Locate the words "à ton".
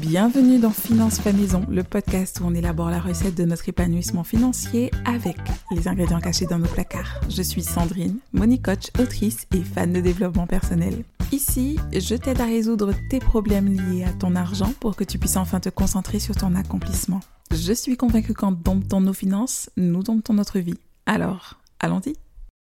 14.04-14.36